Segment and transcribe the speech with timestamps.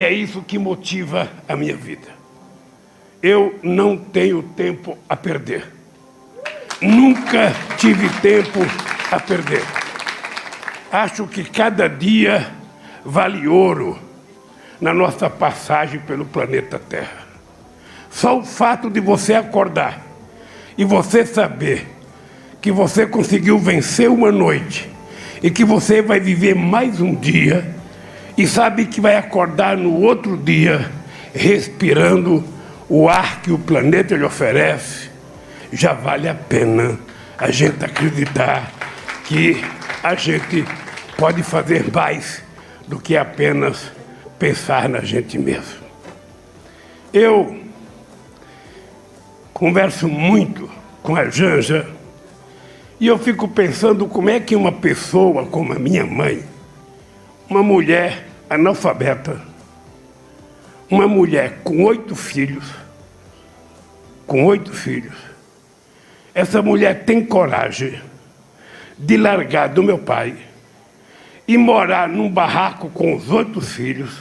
[0.00, 2.06] É isso que motiva a minha vida.
[3.20, 5.72] Eu não tenho tempo a perder.
[6.80, 8.60] Nunca tive tempo
[9.10, 9.64] a perder.
[10.92, 12.48] Acho que cada dia
[13.04, 13.98] vale ouro
[14.80, 17.26] na nossa passagem pelo planeta Terra.
[18.08, 20.00] Só o fato de você acordar
[20.76, 21.88] e você saber
[22.60, 24.88] que você conseguiu vencer uma noite
[25.42, 27.77] e que você vai viver mais um dia
[28.38, 30.88] e sabe que vai acordar no outro dia
[31.34, 32.44] respirando
[32.88, 35.10] o ar que o planeta lhe oferece,
[35.72, 36.96] já vale a pena
[37.36, 38.72] a gente acreditar
[39.24, 39.60] que
[40.04, 40.64] a gente
[41.16, 42.40] pode fazer mais
[42.86, 43.90] do que apenas
[44.38, 45.88] pensar na gente mesmo.
[47.12, 47.60] Eu
[49.52, 50.70] converso muito
[51.02, 51.88] com a Janja
[53.00, 56.44] e eu fico pensando como é que uma pessoa como a minha mãe,
[57.50, 59.40] uma mulher analfabeta,
[60.90, 62.64] uma mulher com oito filhos,
[64.26, 65.16] com oito filhos,
[66.34, 68.00] essa mulher tem coragem
[68.98, 70.36] de largar do meu pai
[71.46, 74.18] e morar num barraco com os oito filhos.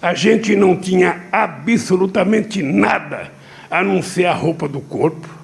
[0.00, 3.30] A gente não tinha absolutamente nada
[3.70, 5.40] a não ser a roupa do corpo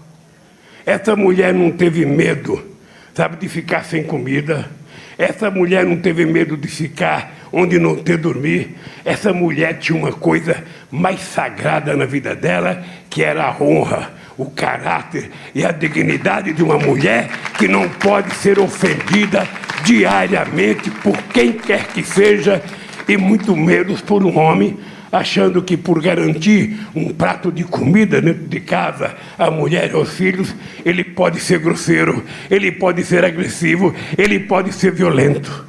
[0.86, 2.64] essa mulher não teve medo,
[3.12, 4.70] sabe, de ficar sem comida.
[5.19, 8.76] Essa mulher não teve medo de ficar onde não ter dormir.
[9.02, 14.44] Essa mulher tinha uma coisa mais sagrada na vida dela, que era a honra, o
[14.44, 19.48] caráter e a dignidade de uma mulher que não pode ser ofendida
[19.82, 22.62] diariamente por quem quer que seja,
[23.08, 24.78] e muito menos por um homem
[25.10, 30.12] achando que por garantir um prato de comida dentro de casa à mulher e aos
[30.12, 30.54] filhos,
[30.84, 35.64] ele pode ser grosseiro, ele pode ser agressivo, ele pode ser violento.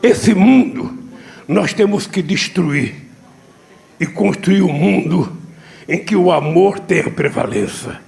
[0.00, 0.95] Esse mundo
[1.48, 2.94] nós temos que destruir
[3.98, 5.36] e construir um mundo
[5.88, 8.00] em que o amor tenha prevalência,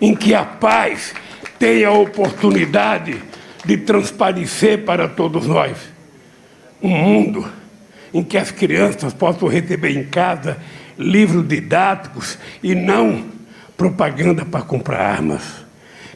[0.00, 1.14] em que a paz
[1.58, 3.20] tenha a oportunidade
[3.64, 5.76] de transparecer para todos nós.
[6.82, 7.50] Um mundo
[8.12, 10.58] em que as crianças possam receber em casa
[10.98, 13.24] livros didáticos e não
[13.76, 15.42] propaganda para comprar armas.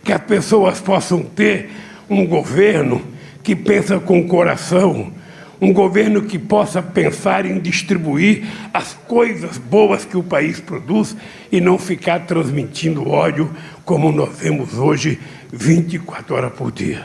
[0.04, 1.70] Que as pessoas possam ter
[2.08, 3.02] um governo
[3.42, 5.12] que pensa com o coração,
[5.60, 11.16] um governo que possa pensar em distribuir as coisas boas que o país produz
[11.50, 13.50] e não ficar transmitindo ódio
[13.84, 15.18] como nós vemos hoje
[15.52, 17.04] 24 horas por dia.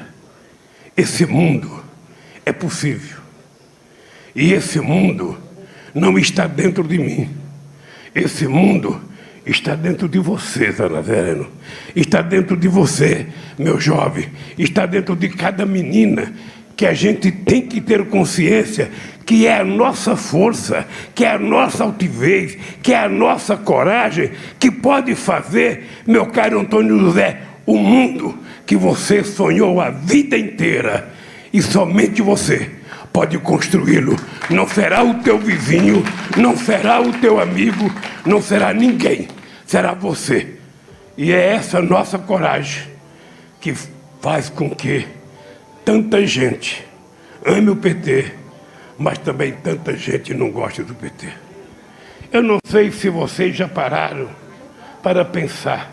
[0.95, 1.83] Esse mundo
[2.45, 3.17] é possível.
[4.35, 5.37] E esse mundo
[5.93, 7.29] não está dentro de mim.
[8.13, 9.01] Esse mundo
[9.45, 11.47] está dentro de você, Zé Vereno.
[11.95, 13.27] Está dentro de você,
[13.57, 14.29] meu jovem.
[14.57, 16.33] Está dentro de cada menina
[16.83, 18.91] que a gente tem que ter consciência
[19.25, 20.85] que é a nossa força,
[21.15, 26.59] que é a nossa altivez, que é a nossa coragem que pode fazer, meu caro
[26.59, 31.09] Antônio José, o mundo que você sonhou a vida inteira
[31.53, 32.69] e somente você
[33.13, 34.17] pode construí-lo.
[34.49, 36.03] Não será o teu vizinho,
[36.35, 37.89] não será o teu amigo,
[38.25, 39.29] não será ninguém,
[39.65, 40.55] será você.
[41.17, 42.83] E é essa nossa coragem
[43.61, 43.73] que
[44.21, 45.22] faz com que
[45.85, 46.85] tanta gente
[47.45, 48.31] ame o PT,
[48.97, 51.27] mas também tanta gente não goste do PT.
[52.31, 54.29] Eu não sei se vocês já pararam
[55.01, 55.91] para pensar.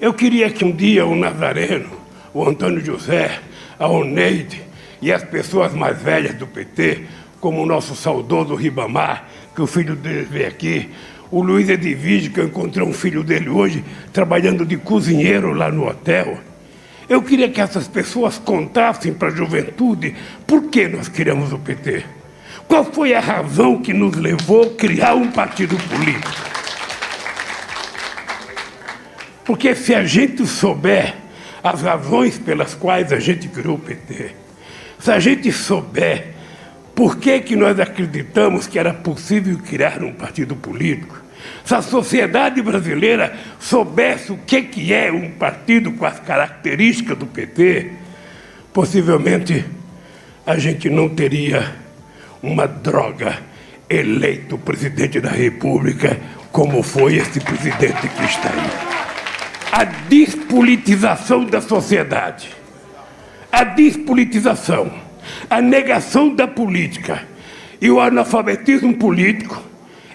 [0.00, 1.90] Eu queria que um dia o Nazareno,
[2.32, 3.38] o Antônio José,
[3.78, 4.62] a Oneide,
[5.02, 7.04] e as pessoas mais velhas do PT,
[7.40, 10.90] como o nosso saudoso Ribamar, que o filho dele veio aqui,
[11.30, 15.86] o Luiz Edvige, que eu encontrei um filho dele hoje, trabalhando de cozinheiro lá no
[15.86, 16.38] hotel.
[17.10, 20.14] Eu queria que essas pessoas contassem para a juventude
[20.46, 22.04] por que nós criamos o PT.
[22.68, 26.30] Qual foi a razão que nos levou a criar um partido político?
[29.44, 31.16] Porque se a gente souber
[31.64, 34.30] as razões pelas quais a gente criou o PT,
[35.00, 36.28] se a gente souber
[36.94, 41.19] por que, que nós acreditamos que era possível criar um partido político,
[41.64, 47.92] se a sociedade brasileira soubesse o que, é um partido com as características do PT,
[48.72, 49.64] possivelmente
[50.46, 51.76] a gente não teria
[52.42, 53.38] uma droga
[53.88, 56.18] eleito presidente da República
[56.52, 58.70] como foi esse presidente que está aí.
[59.72, 62.60] A despolitização da sociedade
[63.52, 64.92] a despolitização,
[65.48, 67.22] a negação da política
[67.80, 69.60] e o analfabetismo político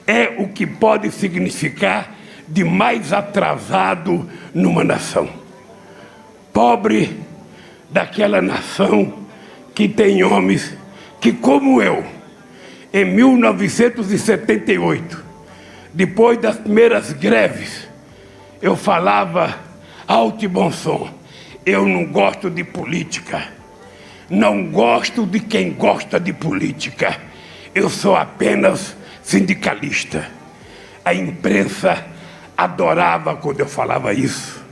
[0.07, 2.15] é o que pode significar
[2.47, 5.27] de mais atrasado numa nação.
[6.53, 7.19] Pobre
[7.89, 9.25] daquela nação
[9.73, 10.77] que tem homens
[11.19, 12.05] que, como eu,
[12.93, 15.25] em 1978,
[15.93, 17.87] depois das primeiras greves,
[18.61, 19.57] eu falava
[20.07, 21.09] alto e bom som.
[21.65, 23.49] Eu não gosto de política.
[24.29, 27.19] Não gosto de quem gosta de política.
[27.73, 30.29] Eu sou apenas sindicalista.
[31.03, 32.05] A imprensa
[32.55, 34.63] adorava quando eu falava isso.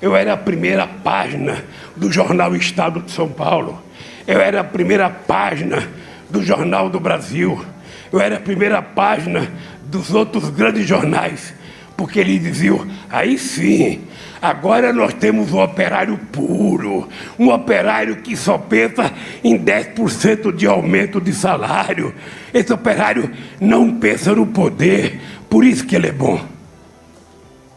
[0.00, 1.64] Eu era a primeira página
[1.96, 3.82] do jornal Estado de São Paulo.
[4.24, 5.88] Eu era a primeira página
[6.30, 7.64] do Jornal do Brasil.
[8.12, 9.50] Eu era a primeira página
[9.82, 11.52] dos outros grandes jornais,
[11.98, 14.02] porque eles diziam: aí sim,
[14.40, 19.12] agora nós temos um operário puro, um operário que só pensa
[19.42, 22.14] em 10% de aumento de salário.
[22.54, 23.28] Esse operário
[23.60, 26.40] não pensa no poder, por isso que ele é bom.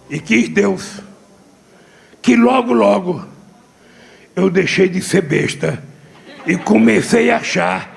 [0.08, 1.02] E quis Deus
[2.22, 3.26] que logo, logo
[4.36, 5.84] eu deixei de ser besta
[6.46, 7.91] e comecei a achar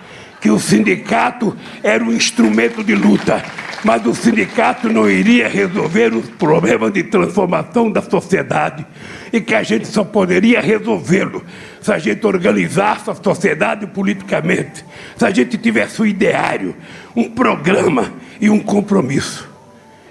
[0.44, 3.42] que o sindicato era um instrumento de luta,
[3.82, 8.84] mas o sindicato não iria resolver os problemas de transformação da sociedade
[9.32, 11.42] e que a gente só poderia resolvê-lo
[11.80, 14.84] se a gente organizasse a sociedade politicamente,
[15.16, 16.76] se a gente tivesse um ideário,
[17.16, 19.48] um programa e um compromisso.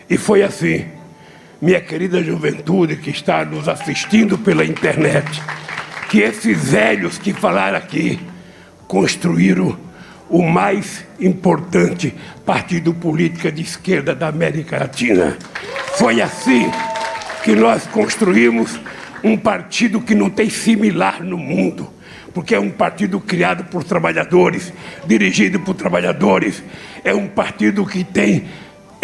[0.09, 0.85] E foi assim,
[1.61, 5.39] minha querida juventude que está nos assistindo pela internet,
[6.09, 8.19] que esses velhos que falaram aqui
[8.87, 9.92] construíram
[10.33, 12.11] o mais importante
[12.43, 15.37] partido político de esquerda da América Latina.
[15.95, 16.71] Foi assim
[17.43, 18.79] que nós construímos
[19.23, 21.87] um partido que não tem similar no mundo,
[22.33, 24.73] porque é um partido criado por trabalhadores,
[25.05, 26.63] dirigido por trabalhadores,
[27.03, 28.45] é um partido que tem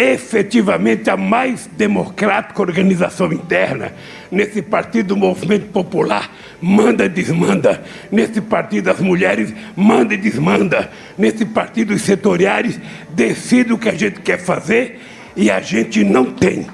[0.00, 3.92] efetivamente a mais democrática organização interna.
[4.30, 6.30] Nesse partido, o movimento popular
[6.60, 7.84] manda e desmanda.
[8.10, 10.90] Nesse partido, as mulheres manda e desmanda.
[11.18, 12.80] Nesse partido, os setoriais
[13.10, 15.00] decidem o que a gente quer fazer
[15.36, 16.66] e a gente não tem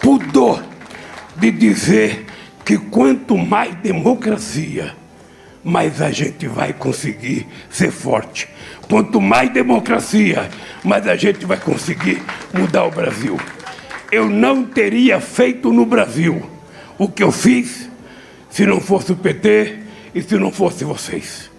[0.00, 0.62] pudor
[1.36, 2.24] de dizer
[2.64, 4.94] que quanto mais democracia,
[5.62, 8.48] mais a gente vai conseguir ser forte.
[8.88, 10.48] Quanto mais democracia,
[10.82, 12.22] mais a gente vai conseguir
[12.52, 13.38] mudar o Brasil.
[14.10, 16.42] Eu não teria feito no Brasil
[16.96, 17.88] o que eu fiz
[18.50, 19.76] se não fosse o PT
[20.14, 21.50] e se não fosse vocês.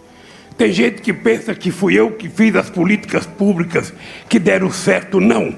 [0.57, 3.93] Tem gente que pensa que fui eu que fiz as políticas públicas
[4.27, 5.21] que deram certo.
[5.21, 5.55] Não.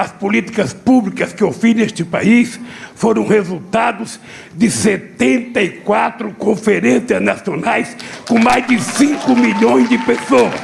[0.00, 2.58] As políticas públicas que eu fiz neste país
[2.94, 4.18] foram resultados
[4.54, 7.94] de 74 conferências nacionais
[8.26, 10.54] com mais de 5 milhões de pessoas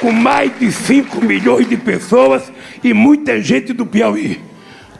[0.00, 2.52] com mais de 5 milhões de pessoas
[2.84, 4.40] e muita gente do Piauí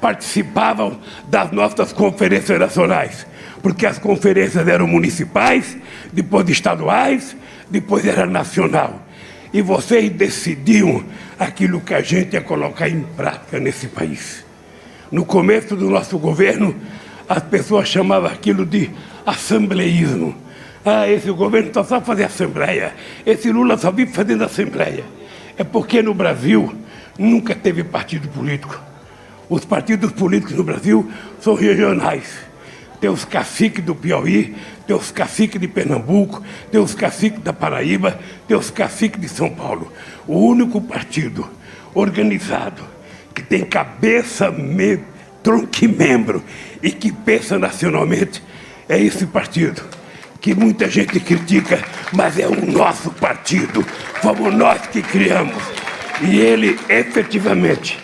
[0.00, 3.24] participavam das nossas conferências nacionais,
[3.62, 5.76] porque as conferências eram municipais,
[6.12, 7.36] depois estaduais,
[7.70, 9.03] depois era nacional.
[9.54, 11.04] E vocês decidiam
[11.38, 14.44] aquilo que a gente ia colocar em prática nesse país.
[15.12, 16.74] No começo do nosso governo,
[17.28, 18.90] as pessoas chamavam aquilo de
[19.24, 20.34] assembleísmo.
[20.84, 22.94] Ah, esse governo só sabe fazer assembleia.
[23.24, 25.04] Esse Lula só vive fazendo assembleia.
[25.56, 26.74] É porque no Brasil
[27.16, 28.82] nunca teve partido político.
[29.48, 31.08] Os partidos políticos no Brasil
[31.40, 32.40] são regionais.
[33.00, 34.56] Tem os caciques do Piauí,
[34.86, 39.50] tem os caciques de Pernambuco, tem os caciques da Paraíba, tem os caciques de São
[39.50, 39.92] Paulo.
[40.26, 41.48] O único partido
[41.94, 42.82] organizado
[43.34, 45.00] que tem cabeça, me,
[45.42, 46.42] tronco e membro
[46.82, 48.42] e que pensa nacionalmente
[48.88, 49.82] é esse partido
[50.44, 51.82] que muita gente critica,
[52.12, 53.82] mas é o nosso partido,
[54.20, 55.56] fomos nós que criamos.
[56.20, 57.98] E ele efetivamente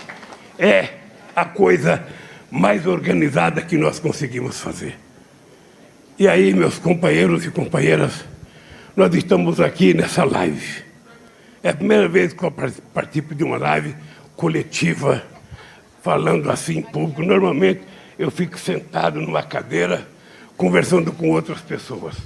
[0.58, 0.88] é
[1.36, 2.02] a coisa
[2.50, 4.96] mais organizada que nós conseguimos fazer.
[6.20, 8.26] E aí, meus companheiros e companheiras,
[8.94, 10.84] nós estamos aqui nessa live.
[11.62, 12.52] É a primeira vez que eu
[12.92, 13.96] participo de uma live
[14.36, 15.22] coletiva,
[16.02, 17.22] falando assim em público.
[17.22, 17.80] Normalmente
[18.18, 20.06] eu fico sentado numa cadeira
[20.58, 22.16] conversando com outras pessoas.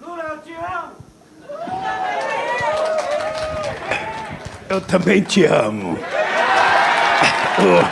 [0.00, 0.92] Lula, eu te amo!
[4.70, 5.98] Eu também te amo.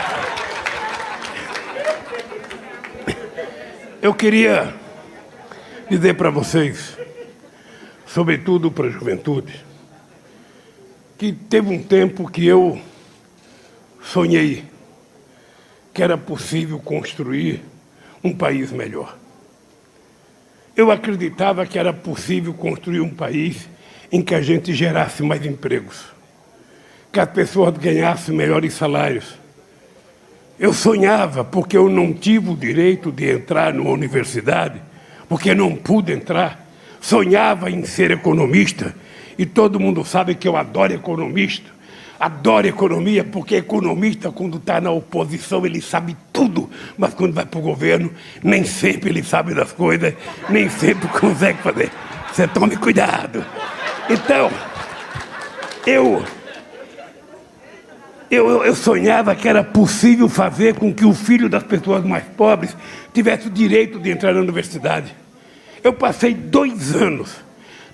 [4.05, 4.71] Eu queria
[5.89, 6.95] dizer para vocês,
[8.05, 9.65] sobretudo para a juventude,
[11.17, 12.79] que teve um tempo que eu
[14.03, 14.63] sonhei
[15.91, 17.63] que era possível construir
[18.23, 19.17] um país melhor.
[20.77, 23.67] Eu acreditava que era possível construir um país
[24.11, 26.05] em que a gente gerasse mais empregos,
[27.11, 29.44] que as pessoas ganhassem melhores salários.
[30.59, 34.81] Eu sonhava, porque eu não tive o direito de entrar numa universidade,
[35.27, 36.65] porque não pude entrar,
[37.01, 38.95] sonhava em ser economista,
[39.37, 41.75] e todo mundo sabe que eu adoro economista.
[42.17, 47.59] Adoro economia, porque economista, quando está na oposição, ele sabe tudo, mas quando vai para
[47.59, 48.09] o governo,
[48.41, 50.13] nem sempre ele sabe das coisas,
[50.49, 51.91] nem sempre consegue fazer.
[52.31, 53.45] Você tome cuidado.
[54.09, 54.49] Então,
[55.85, 56.23] eu,
[58.29, 62.75] eu, eu sonhava que era possível fazer com que o filho das pessoas mais pobres
[63.13, 65.15] tivesse o direito de entrar na universidade.
[65.83, 67.45] Eu passei dois anos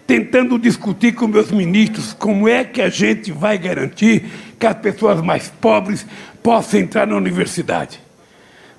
[0.07, 4.25] tentando discutir com meus ministros como é que a gente vai garantir
[4.59, 6.05] que as pessoas mais pobres
[6.43, 7.99] possam entrar na universidade.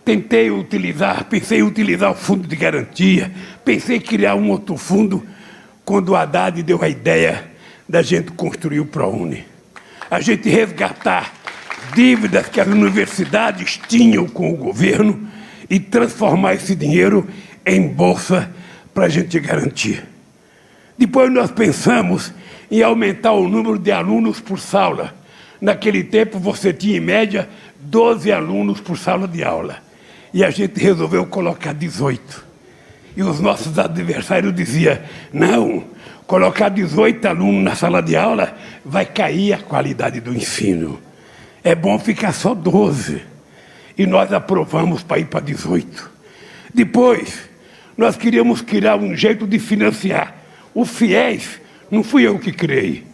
[0.04, 3.30] Tentei utilizar, pensei em utilizar o fundo de garantia,
[3.64, 5.26] pensei em criar um outro fundo,
[5.84, 7.44] quando o Haddad deu a ideia
[7.88, 9.44] da gente construir o ProUni.
[10.10, 11.32] A gente resgatar
[11.94, 15.28] dívidas que as universidades tinham com o governo
[15.68, 17.28] e transformar esse dinheiro
[17.64, 18.50] em bolsa
[18.92, 20.04] para a gente garantir.
[20.98, 22.32] Depois nós pensamos
[22.70, 25.14] em aumentar o número de alunos por sala.
[25.60, 27.48] Naquele tempo você tinha em média
[27.80, 29.78] 12 alunos por sala de aula.
[30.32, 32.44] E a gente resolveu colocar 18.
[33.16, 34.98] E os nossos adversários diziam:
[35.32, 35.84] não,
[36.26, 40.98] colocar 18 alunos na sala de aula vai cair a qualidade do ensino.
[41.62, 43.22] É bom ficar só 12.
[43.96, 46.10] E nós aprovamos para ir para 18.
[46.72, 47.50] Depois,
[47.96, 50.34] nós queríamos criar um jeito de financiar.
[50.74, 53.04] O FIES, não fui eu que criei.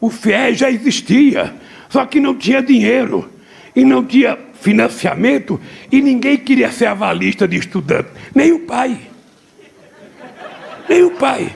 [0.00, 1.52] O FIES já existia,
[1.88, 3.30] só que não tinha dinheiro
[3.74, 8.96] e não tinha financiamento e ninguém queria ser avalista de estudante, nem o pai.
[10.88, 11.52] Nem o pai.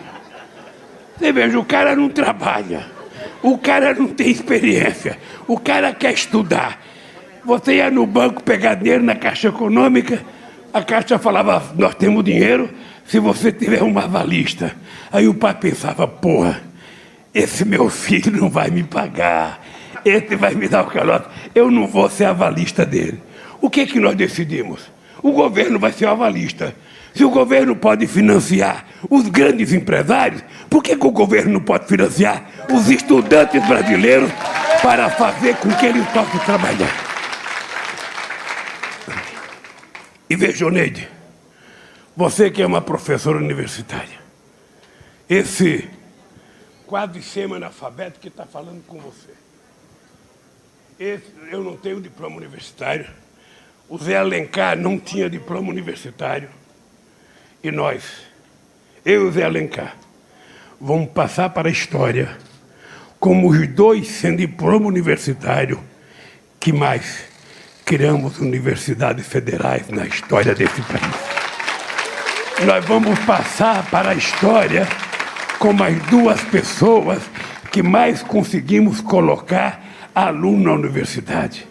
[1.16, 2.86] Você veja, o cara não trabalha,
[3.42, 6.80] o cara não tem experiência, o cara quer estudar.
[7.44, 10.20] Você ia no banco pegar dinheiro na Caixa Econômica,
[10.72, 12.68] a Caixa falava: Nós temos dinheiro
[13.06, 14.74] se você tiver uma avalista.
[15.12, 16.60] Aí o pai pensava: Porra,
[17.32, 19.64] esse meu filho não vai me pagar,
[20.04, 23.20] esse vai me dar o calote, eu não vou ser avalista dele.
[23.60, 24.90] O que, que nós decidimos?
[25.22, 26.74] O governo vai ser avalista.
[27.14, 31.86] Se o governo pode financiar os grandes empresários, por que, que o governo não pode
[31.86, 34.30] financiar os estudantes brasileiros
[34.82, 37.06] para fazer com que eles possam trabalhar?
[40.28, 41.08] E veja, Neide,
[42.16, 44.18] você que é uma professora universitária,
[45.28, 45.88] esse
[46.86, 49.30] quase semi-analfabeto que está falando com você,
[50.98, 53.06] esse, eu não tenho diploma universitário,
[53.88, 56.48] o Zé Alencar não tinha diploma universitário,
[57.62, 58.02] e nós,
[59.04, 59.96] eu e o Zé Alencar,
[60.80, 62.36] vamos passar para a história
[63.18, 65.80] como os dois sem diploma universitário
[66.60, 67.24] que mais
[67.84, 72.66] criamos universidades federais na história desse país.
[72.66, 74.86] Nós vamos passar para a história
[75.58, 77.22] como as duas pessoas
[77.70, 79.82] que mais conseguimos colocar
[80.14, 81.66] aluno na universidade.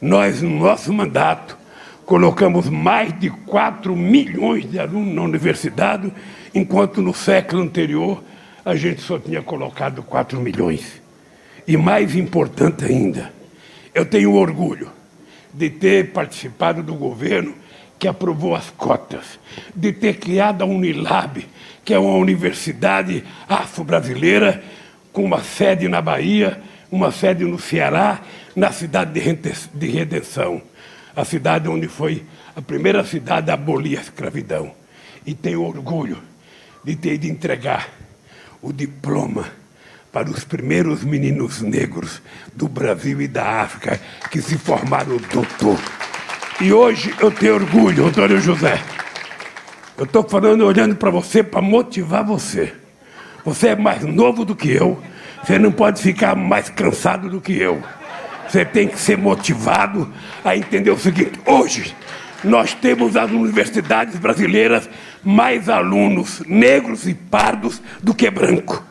[0.00, 1.56] Nós, no nosso mandato,
[2.04, 6.12] colocamos mais de 4 milhões de alunos na universidade,
[6.54, 8.22] enquanto no século anterior
[8.64, 11.00] a gente só tinha colocado 4 milhões.
[11.66, 13.32] E mais importante ainda,
[13.94, 14.90] eu tenho orgulho
[15.52, 17.54] de ter participado do governo
[17.98, 19.38] que aprovou as cotas,
[19.74, 21.46] de ter criado a Unilab,
[21.84, 24.62] que é uma universidade afro-brasileira,
[25.12, 28.22] com uma sede na Bahia, uma sede no Ceará,
[28.56, 29.12] na cidade
[29.74, 30.62] de Redenção,
[31.14, 32.24] a cidade onde foi
[32.56, 34.72] a primeira cidade a abolir a escravidão.
[35.24, 36.18] E tenho orgulho
[36.82, 37.88] de ter de entregar
[38.62, 39.46] o diploma
[40.12, 42.22] para os primeiros meninos negros
[42.54, 44.00] do Brasil e da África
[44.30, 45.78] que se formaram doutor.
[46.60, 48.80] E hoje eu tenho orgulho, Antônio José.
[49.98, 52.72] Eu estou falando, olhando para você para motivar você.
[53.44, 55.02] Você é mais novo do que eu,
[55.42, 57.82] você não pode ficar mais cansado do que eu.
[58.48, 60.12] Você tem que ser motivado
[60.44, 61.96] a entender o seguinte: hoje
[62.44, 64.88] nós temos as universidades brasileiras
[65.22, 68.84] mais alunos negros e pardos do que branco.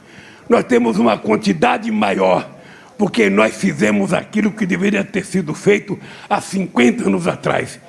[0.49, 2.49] Nós temos uma quantidade maior,
[2.97, 7.79] porque nós fizemos aquilo que deveria ter sido feito há 50 anos atrás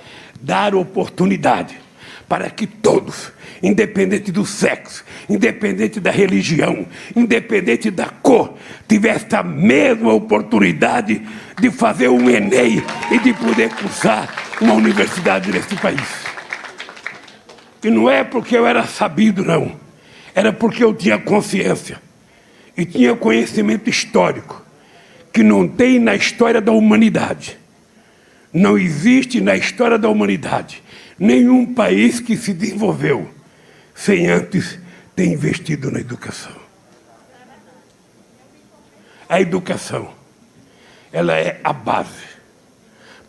[0.40, 1.76] dar oportunidade
[2.28, 3.30] para que todos,
[3.62, 8.56] independente do sexo, independente da religião, independente da cor,
[8.88, 11.22] tivessem a mesma oportunidade
[11.60, 14.28] de fazer um Enem e de poder cursar
[14.60, 16.22] uma universidade nesse país.
[17.82, 19.80] E não é porque eu era sabido, não.
[20.34, 22.00] Era porque eu tinha consciência
[22.76, 24.62] e tinha conhecimento histórico
[25.32, 27.58] que não tem na história da humanidade.
[28.52, 30.82] Não existe na história da humanidade
[31.18, 33.28] nenhum país que se desenvolveu
[33.94, 34.78] sem antes
[35.14, 36.52] tem investido na educação.
[39.28, 40.12] A educação,
[41.12, 42.32] ela é a base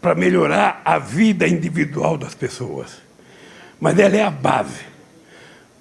[0.02, 3.02] para melhorar a vida individual das pessoas,
[3.80, 4.86] mas ela é a base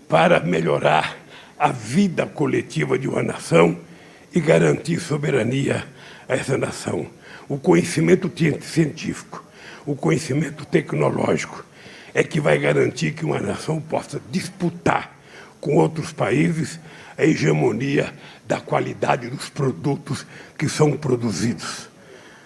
[0.08, 1.16] para melhorar
[1.58, 3.78] a vida coletiva de uma nação
[4.34, 5.86] e garantir soberania
[6.28, 7.06] a essa nação.
[7.48, 8.30] O conhecimento
[8.62, 9.44] científico,
[9.86, 11.64] o conhecimento tecnológico
[12.12, 15.16] é que vai garantir que uma nação possa disputar
[15.60, 16.80] com outros países
[17.16, 18.12] a hegemonia
[18.46, 20.26] da qualidade dos produtos
[20.58, 21.91] que são produzidos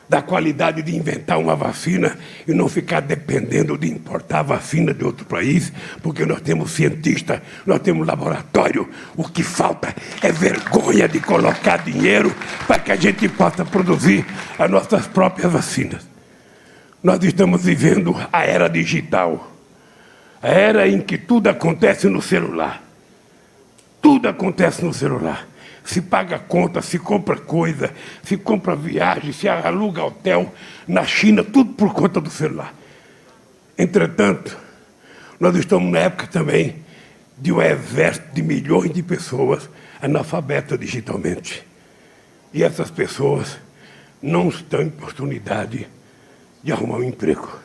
[0.08, 5.26] da qualidade de inventar uma vacina e não ficar dependendo de importar vacina de outro
[5.26, 5.72] país,
[6.02, 8.88] porque nós temos cientista, nós temos laboratório.
[9.16, 12.32] O que falta é vergonha de colocar dinheiro
[12.66, 14.24] para que a gente possa produzir
[14.58, 16.06] as nossas próprias vacinas.
[17.02, 19.52] Nós estamos vivendo a era digital,
[20.42, 22.82] a era em que tudo acontece no celular.
[24.00, 25.48] Tudo acontece no celular
[25.86, 30.52] se paga conta, se compra coisa, se compra viagem, se aluga hotel
[30.86, 32.74] na China, tudo por conta do celular.
[33.78, 34.58] Entretanto,
[35.38, 36.84] nós estamos na época também
[37.38, 39.70] de um exército de milhões de pessoas
[40.02, 41.64] analfabetas digitalmente.
[42.52, 43.58] E essas pessoas
[44.20, 45.86] não estão em oportunidade
[46.64, 47.60] de arrumar um emprego.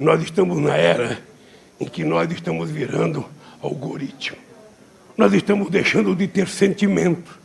[0.00, 1.22] Nós estamos na era
[1.78, 3.24] em que nós estamos virando
[3.60, 4.41] algoritmo.
[5.22, 7.38] Nós estamos deixando de ter sentimento.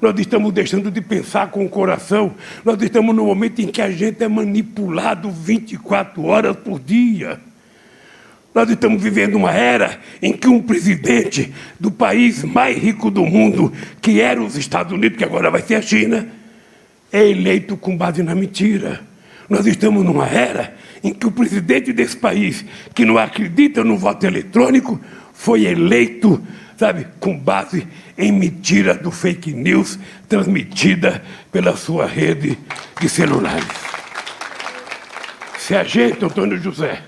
[0.00, 2.32] Nós estamos deixando de pensar com o coração.
[2.64, 7.38] Nós estamos no momento em que a gente é manipulado 24 horas por dia.
[8.54, 13.70] Nós estamos vivendo uma era em que um presidente do país mais rico do mundo,
[14.00, 16.26] que era os Estados Unidos, que agora vai ser a China,
[17.12, 19.02] é eleito com base na mentira.
[19.46, 20.74] Nós estamos numa era
[21.04, 24.98] em que o presidente desse país, que não acredita no voto eletrônico,
[25.34, 26.42] foi eleito
[26.80, 31.22] sabe, com base em mentira do fake news transmitida
[31.52, 32.58] pela sua rede
[32.98, 33.68] de celulares.
[35.58, 37.02] Se a gente, Antônio José,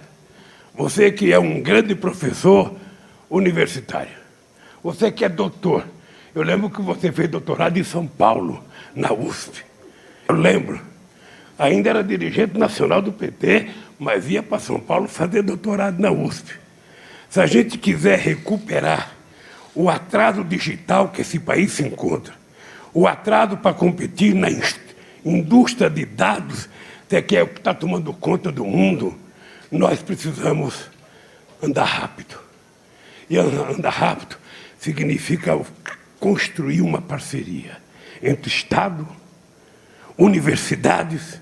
[0.75, 2.77] você que é um grande professor
[3.31, 4.13] universitário,
[4.85, 5.87] você que é doutor,
[6.35, 8.63] eu lembro que você fez doutorado em São Paulo,
[8.95, 9.65] na USP.
[10.29, 10.79] Eu lembro.
[11.59, 16.53] Ainda era dirigente nacional do PT, mas ia para São Paulo fazer doutorado na USP.
[17.31, 19.22] Se a gente quiser recuperar
[19.75, 22.35] o atraso digital que esse país se encontra,
[22.93, 24.49] o atraso para competir na
[25.25, 26.69] indústria de dados,
[27.27, 29.19] que é o que está tomando conta do mundo,
[29.71, 30.91] nós precisamos
[31.63, 32.39] andar rápido.
[33.29, 34.37] E andar rápido
[34.79, 35.59] significa
[36.19, 37.79] construir uma parceria
[38.23, 39.07] entre Estado,
[40.19, 41.41] universidades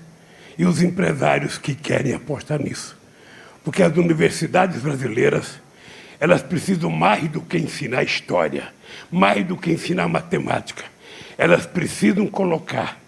[0.57, 2.97] e os empresários que querem apostar nisso.
[3.63, 5.59] Porque as universidades brasileiras
[6.21, 8.71] elas precisam mais do que ensinar história,
[9.11, 10.83] mais do que ensinar matemática.
[11.35, 12.99] Elas precisam colocar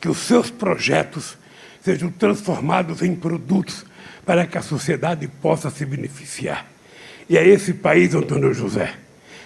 [0.00, 1.38] que os seus projetos
[1.80, 3.86] sejam transformados em produtos
[4.24, 6.66] para que a sociedade possa se beneficiar.
[7.30, 8.94] E é esse país, Antônio José,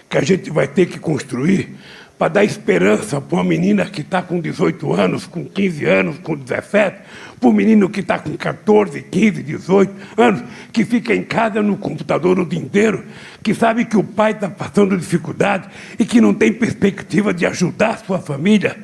[0.09, 1.77] que a gente vai ter que construir
[2.21, 6.37] para dar esperança para uma menina que está com 18 anos, com 15 anos, com
[6.37, 6.99] 17,
[7.41, 11.79] para um menino que está com 14, 15, 18 anos, que fica em casa no
[11.79, 13.07] computador o dia inteiro,
[13.43, 15.67] que sabe que o pai está passando dificuldade
[15.99, 18.77] e que não tem perspectiva de ajudar a sua família.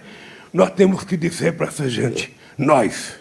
[0.51, 3.17] Nós temos que dizer para essa gente, nós,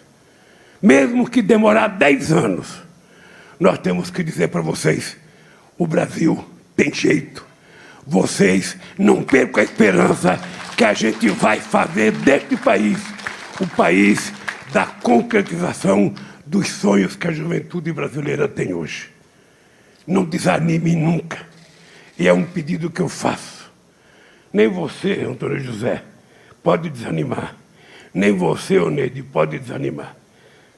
[0.82, 2.82] mesmo que demorar 10 anos,
[3.60, 5.18] nós temos que dizer para vocês:
[5.78, 6.42] o Brasil
[6.74, 7.46] tem jeito
[8.06, 10.40] vocês não percam a esperança
[10.78, 13.00] que a gente vai fazer deste país
[13.60, 14.34] o país
[14.72, 16.14] da concretização
[16.46, 19.10] dos sonhos que a juventude brasileira tem hoje.
[20.06, 21.48] Não desanime nunca.
[22.20, 23.72] E é um pedido que eu faço.
[24.52, 26.04] Nem você, Antônio José,
[26.62, 27.56] pode desanimar.
[28.14, 30.16] Nem você, Oneide, pode desanimar.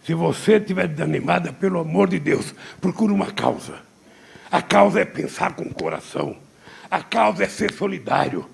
[0.03, 3.75] Se você estiver desanimada, pelo amor de Deus, procure uma causa.
[4.49, 6.37] A causa é pensar com o coração.
[6.89, 8.47] A causa é ser solidário.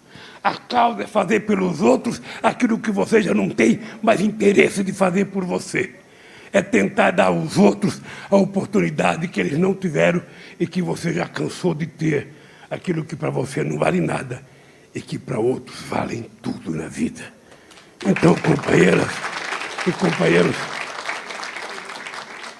[0.44, 4.92] A causa é fazer pelos outros aquilo que você já não tem mais interesse de
[4.92, 5.96] fazer por você.
[6.52, 10.22] É tentar dar aos outros a oportunidade que eles não tiveram
[10.60, 12.34] e que você já cansou de ter.
[12.70, 14.44] Aquilo que para você não vale nada
[14.94, 17.22] e que para outros valem tudo na vida.
[18.06, 19.08] Então, companheiras
[19.88, 20.56] e companheiros,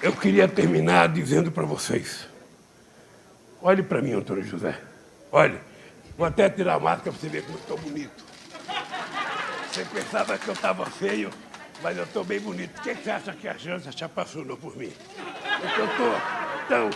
[0.02, 2.26] eu queria terminar dizendo para vocês:
[3.60, 4.93] olhe para mim, Antônio José.
[5.36, 5.60] Olha,
[6.16, 8.24] vou até tirar a máscara para você ver como estou bonito.
[9.68, 11.28] Você pensava que eu estava feio,
[11.82, 12.78] mas eu estou bem bonito.
[12.78, 14.92] O que você acha que a Janja se apaixonou por mim?
[15.76, 16.64] Eu tô...
[16.64, 16.90] Então,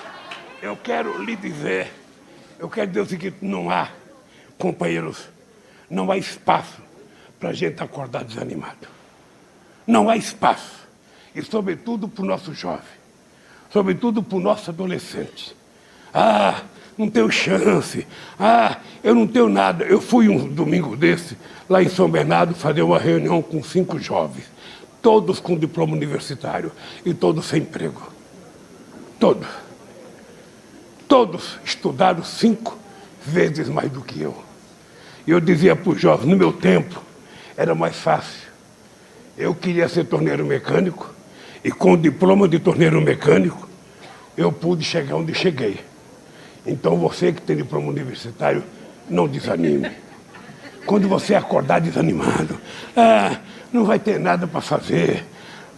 [0.62, 1.92] eu quero lhe dizer,
[2.60, 3.88] eu quero dizer o seguinte, não há
[4.56, 5.28] Companheiros,
[5.90, 6.80] não há espaço
[7.40, 8.86] para a gente acordar desanimado.
[9.84, 10.86] Não há espaço.
[11.34, 12.86] E, sobretudo, para o nosso jovem.
[13.72, 15.56] Sobretudo para o nosso adolescente.
[16.14, 16.62] Ah,
[16.98, 18.06] não tenho chance.
[18.38, 19.84] Ah, eu não tenho nada.
[19.84, 24.46] Eu fui um domingo desse, lá em São Bernardo, fazer uma reunião com cinco jovens.
[25.00, 26.72] Todos com diploma universitário
[27.06, 28.02] e todos sem emprego.
[29.20, 29.46] Todos.
[31.06, 32.76] Todos estudaram cinco
[33.24, 34.36] vezes mais do que eu.
[35.26, 37.00] E eu dizia para os jovens, no meu tempo,
[37.56, 38.48] era mais fácil.
[39.36, 41.14] Eu queria ser torneiro mecânico,
[41.62, 43.68] e com o diploma de torneiro mecânico,
[44.36, 45.80] eu pude chegar onde cheguei.
[46.68, 48.62] Então você que tem diploma universitário,
[49.08, 49.90] não desanime.
[50.86, 52.58] Quando você acordar desanimado,
[52.96, 53.38] ah,
[53.72, 55.24] não vai ter nada para fazer.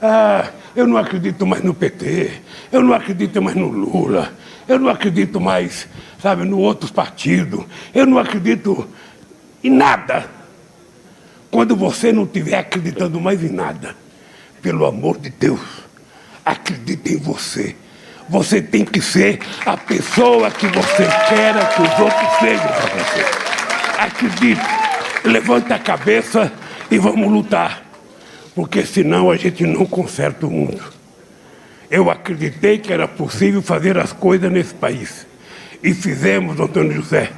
[0.02, 2.30] Ah, eu não acredito mais no PT,
[2.72, 4.32] eu não acredito mais no Lula,
[4.66, 5.88] eu não acredito mais,
[6.20, 8.88] sabe, no outros partidos, eu não acredito
[9.62, 10.28] em nada.
[11.50, 13.96] Quando você não estiver acreditando mais em nada,
[14.62, 15.60] pelo amor de Deus,
[16.44, 17.76] acredite em você.
[18.30, 23.24] Você tem que ser a pessoa que você quer que os outros sejam para você.
[23.98, 24.60] Acredite,
[25.24, 26.52] levante a cabeça
[26.88, 27.82] e vamos lutar.
[28.54, 30.80] Porque senão a gente não conserta o mundo.
[31.90, 35.26] Eu acreditei que era possível fazer as coisas nesse país.
[35.82, 37.32] E fizemos, Antônio José,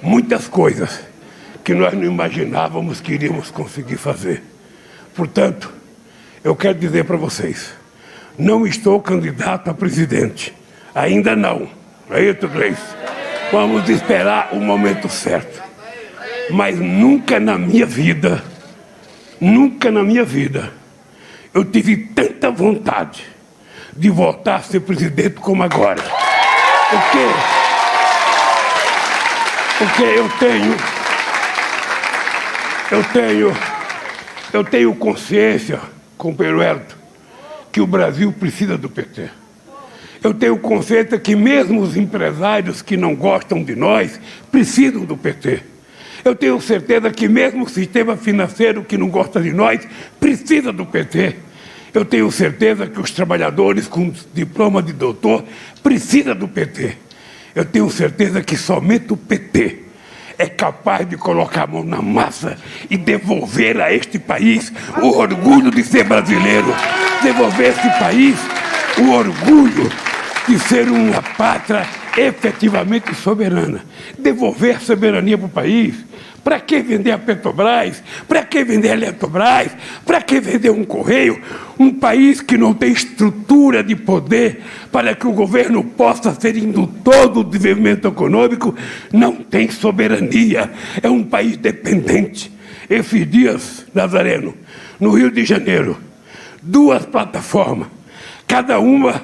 [0.00, 1.00] muitas coisas
[1.62, 4.42] que nós não imaginávamos que iríamos conseguir fazer.
[5.14, 5.70] Portanto,
[6.42, 7.74] eu quero dizer para vocês,
[8.38, 10.54] não estou candidato a presidente.
[10.94, 11.68] Ainda não.
[12.10, 12.80] É isso, Gleice?
[13.50, 15.62] Vamos esperar o momento certo.
[16.50, 18.42] Mas nunca na minha vida,
[19.40, 20.72] nunca na minha vida,
[21.52, 23.24] eu tive tanta vontade
[23.94, 26.02] de voltar a ser presidente como agora.
[26.90, 27.26] Porque,
[29.78, 30.76] porque eu tenho,
[32.90, 33.56] eu tenho,
[34.52, 35.80] eu tenho consciência,
[36.16, 36.97] companheiro Elton,
[37.78, 39.30] que o Brasil precisa do PT.
[40.20, 44.18] Eu tenho consciência que mesmo os empresários que não gostam de nós
[44.50, 45.60] precisam do PT.
[46.24, 49.86] Eu tenho certeza que mesmo o sistema financeiro que não gosta de nós
[50.18, 51.36] precisa do PT.
[51.94, 55.44] Eu tenho certeza que os trabalhadores com diploma de doutor
[55.80, 56.96] precisam do PT.
[57.54, 59.84] Eu tenho certeza que somente o PT
[60.38, 62.56] é capaz de colocar a mão na massa
[62.88, 64.72] e devolver a este país
[65.02, 66.72] o orgulho de ser brasileiro.
[67.22, 68.38] Devolver a este país
[68.98, 69.90] o orgulho
[70.46, 73.84] de ser uma pátria efetivamente soberana.
[74.18, 75.94] Devolver a soberania para o país.
[76.42, 78.02] Para que vender a Petrobras?
[78.26, 79.72] Para que vender a Eletrobras?
[80.04, 81.40] Para que vender um correio?
[81.78, 87.28] Um país que não tem estrutura de poder para que o governo possa ser indutor
[87.28, 88.74] do desenvolvimento econômico,
[89.12, 90.70] não tem soberania.
[91.02, 92.52] É um país dependente.
[92.88, 94.54] Esses dias, Nazareno,
[94.98, 95.98] no Rio de Janeiro,
[96.62, 97.88] duas plataformas,
[98.46, 99.22] cada uma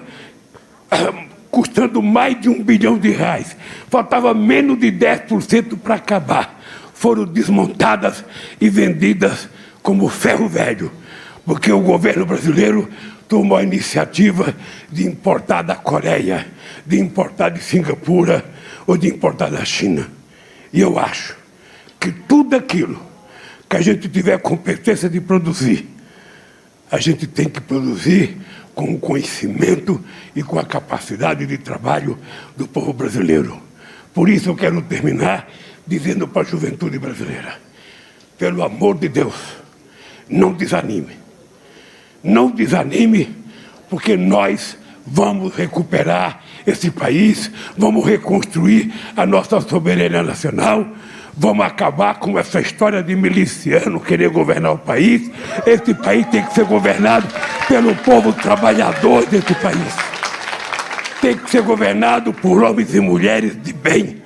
[0.91, 3.57] ah, custando mais de um bilhão de reais.
[3.89, 6.61] Faltava menos de 10% para acabar
[7.05, 8.25] foram desmontadas
[8.59, 9.47] e vendidas
[9.83, 10.91] como ferro velho,
[11.45, 12.89] porque o governo brasileiro
[13.29, 14.57] tomou a iniciativa
[14.91, 16.47] de importar da Coreia,
[16.87, 18.43] de importar de Singapura
[18.87, 20.09] ou de importar da China.
[20.73, 21.37] E eu acho
[22.01, 22.99] que tudo aquilo
[23.69, 25.87] que a gente tiver competência de produzir,
[26.91, 28.39] a gente tem que produzir
[28.75, 30.03] com o conhecimento
[30.35, 32.19] e com a capacidade de trabalho
[32.57, 33.61] do povo brasileiro.
[34.15, 35.47] Por isso eu quero terminar
[35.87, 37.59] dizendo para a juventude brasileira:
[38.39, 39.35] pelo amor de Deus,
[40.29, 41.25] não desanime.
[42.23, 43.37] Não desanime,
[43.91, 50.87] porque nós vamos recuperar esse país, vamos reconstruir a nossa soberania nacional,
[51.37, 55.31] vamos acabar com essa história de miliciano querer governar o país.
[55.67, 57.29] Esse país tem que ser governado
[57.69, 59.95] pelo povo trabalhador desse país.
[61.21, 64.24] Tem que ser governado por homens e mulheres de bem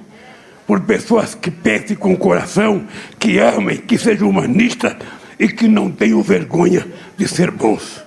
[0.69, 2.87] por pessoas que pensem com o coração,
[3.19, 4.95] que amem, que sejam humanistas
[5.41, 8.03] e que não tenham vergonha de ser bons.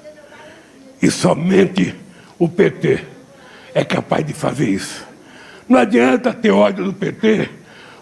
[1.02, 1.95] E somente
[2.38, 3.04] o PT
[3.74, 5.04] é capaz de fazer isso.
[5.67, 7.50] Não adianta ter ódio do PT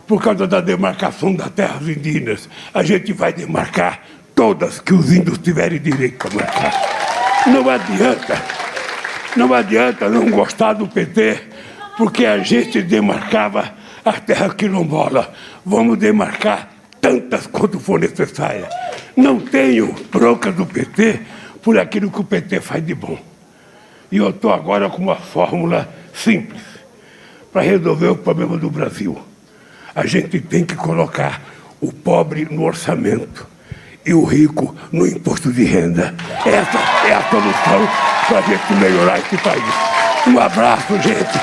[0.06, 2.50] por causa da demarcação das terras indígenas.
[2.74, 4.02] A gente vai demarcar
[4.36, 6.74] todas que os índios tiverem direito para marcar.
[7.48, 8.44] Não adianta.
[9.38, 11.44] Não adianta não gostar do PT,
[11.96, 15.34] porque a gente demarcava a terra quilombola.
[15.66, 16.70] Vamos demarcar
[17.02, 18.70] tantas quanto for necessária.
[19.16, 21.20] Não tenho bronca do PT
[21.62, 23.18] por aquilo que o PT faz de bom.
[24.12, 26.62] E eu estou agora com uma fórmula simples
[27.52, 29.20] para resolver o problema do Brasil.
[29.96, 31.42] A gente tem que colocar
[31.82, 33.48] o pobre no orçamento
[34.06, 36.14] e o rico no imposto de renda.
[36.46, 37.88] Essa é a solução
[38.28, 39.64] para a gente melhorar esse país.
[40.28, 41.40] Um abraço, gente.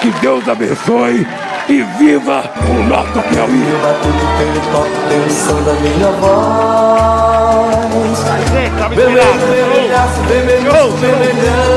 [0.00, 1.26] Que Deus abençoe
[1.68, 3.50] e viva o nosso Piauí.
[3.50, 7.76] Viva tudo pelo toque, pelo som da minha voz.
[8.94, 11.76] Vermelho, vermelhaço, vermelho, vermelhão.